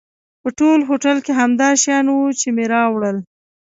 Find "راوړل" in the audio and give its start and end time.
2.73-3.17